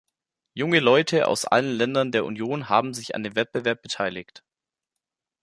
Junge 0.55 0.79
Leute 0.79 1.27
aus 1.27 1.45
allen 1.45 1.73
Ländern 1.75 2.11
der 2.11 2.25
Union 2.25 2.69
haben 2.69 2.95
sich 2.95 3.13
an 3.13 3.21
dem 3.21 3.35
Wettbewerb 3.35 3.83
beteiligt. 3.83 4.43